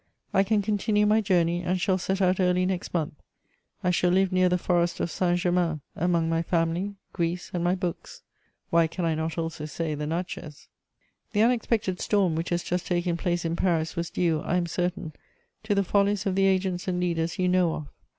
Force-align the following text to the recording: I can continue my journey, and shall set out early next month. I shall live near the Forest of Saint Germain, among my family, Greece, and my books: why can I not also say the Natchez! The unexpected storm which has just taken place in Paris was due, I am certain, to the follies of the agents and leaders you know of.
I 0.33 0.41
can 0.43 0.63
continue 0.63 1.05
my 1.05 1.21
journey, 1.21 1.61
and 1.61 1.79
shall 1.79 1.99
set 1.99 2.23
out 2.23 2.39
early 2.39 2.65
next 2.65 2.91
month. 2.91 3.13
I 3.83 3.91
shall 3.91 4.09
live 4.09 4.31
near 4.31 4.49
the 4.49 4.57
Forest 4.57 4.99
of 4.99 5.11
Saint 5.11 5.41
Germain, 5.41 5.81
among 5.95 6.27
my 6.27 6.41
family, 6.41 6.95
Greece, 7.13 7.51
and 7.53 7.63
my 7.63 7.75
books: 7.75 8.23
why 8.71 8.87
can 8.87 9.05
I 9.05 9.13
not 9.13 9.37
also 9.37 9.67
say 9.67 9.93
the 9.93 10.07
Natchez! 10.07 10.69
The 11.33 11.43
unexpected 11.43 11.99
storm 11.99 12.33
which 12.33 12.49
has 12.49 12.63
just 12.63 12.87
taken 12.87 13.15
place 13.15 13.45
in 13.45 13.55
Paris 13.55 13.95
was 13.95 14.09
due, 14.09 14.41
I 14.41 14.55
am 14.57 14.65
certain, 14.65 15.13
to 15.61 15.75
the 15.75 15.83
follies 15.83 16.25
of 16.25 16.33
the 16.33 16.47
agents 16.47 16.87
and 16.87 16.99
leaders 16.99 17.37
you 17.37 17.47
know 17.47 17.75
of. 17.75 17.87